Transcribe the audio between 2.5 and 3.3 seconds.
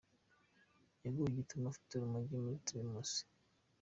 teremosi